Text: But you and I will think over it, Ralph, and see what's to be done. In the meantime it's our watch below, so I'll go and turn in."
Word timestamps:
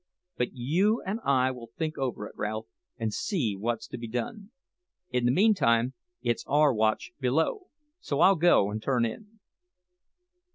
But 0.35 0.53
you 0.53 1.03
and 1.05 1.19
I 1.23 1.51
will 1.51 1.69
think 1.77 1.95
over 1.99 2.25
it, 2.25 2.33
Ralph, 2.35 2.65
and 2.97 3.13
see 3.13 3.55
what's 3.55 3.85
to 3.89 3.99
be 3.99 4.07
done. 4.07 4.49
In 5.11 5.25
the 5.25 5.31
meantime 5.31 5.93
it's 6.23 6.43
our 6.47 6.73
watch 6.73 7.11
below, 7.19 7.67
so 7.99 8.19
I'll 8.21 8.33
go 8.35 8.71
and 8.71 8.81
turn 8.81 9.05
in." 9.05 9.39